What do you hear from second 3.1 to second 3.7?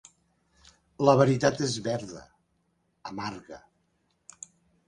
(amarga)